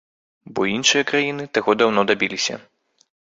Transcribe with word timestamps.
Бо 0.59 0.63
іншыя 0.75 1.03
краіны 1.11 1.45
таго 1.59 1.71
даўно 1.81 2.01
дабіліся. 2.13 2.55